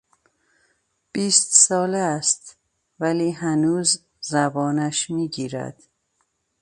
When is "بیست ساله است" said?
1.13-2.57